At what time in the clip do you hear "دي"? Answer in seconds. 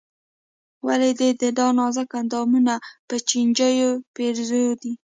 4.81-4.91